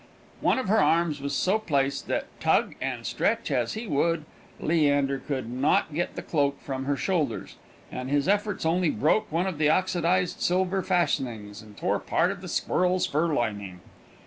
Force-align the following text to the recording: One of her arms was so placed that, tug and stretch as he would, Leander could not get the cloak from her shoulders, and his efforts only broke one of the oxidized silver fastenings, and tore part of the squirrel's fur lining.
One 0.39 0.57
of 0.57 0.67
her 0.67 0.81
arms 0.81 1.21
was 1.21 1.35
so 1.35 1.59
placed 1.59 2.07
that, 2.07 2.25
tug 2.39 2.73
and 2.81 3.05
stretch 3.05 3.51
as 3.51 3.73
he 3.73 3.85
would, 3.85 4.25
Leander 4.59 5.19
could 5.19 5.47
not 5.47 5.93
get 5.93 6.15
the 6.15 6.23
cloak 6.23 6.59
from 6.59 6.85
her 6.85 6.95
shoulders, 6.97 7.57
and 7.91 8.09
his 8.09 8.27
efforts 8.27 8.65
only 8.65 8.89
broke 8.89 9.31
one 9.31 9.45
of 9.45 9.59
the 9.59 9.69
oxidized 9.69 10.41
silver 10.41 10.81
fastenings, 10.81 11.61
and 11.61 11.77
tore 11.77 11.99
part 11.99 12.31
of 12.31 12.41
the 12.41 12.47
squirrel's 12.49 13.05
fur 13.05 13.31
lining. 13.31 13.79